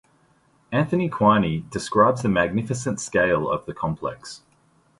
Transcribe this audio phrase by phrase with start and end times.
[0.71, 4.41] Anthony Quiney describes the "magnificent scale" of the complex.